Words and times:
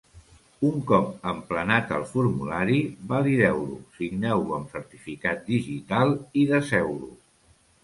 Un 0.67 0.77
cop 0.91 1.27
emplenat 1.31 1.93
el 1.97 2.05
formulari, 2.13 2.79
valideu-lo, 3.13 3.77
signeu-lo 3.99 4.57
amb 4.59 4.75
certificat 4.79 5.47
digital 5.53 6.19
i 6.45 6.51
deseu-lo. 6.57 7.15